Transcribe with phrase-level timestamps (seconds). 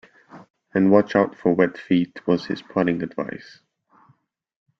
[0.73, 3.59] And watch out for wet feet, was his parting advice.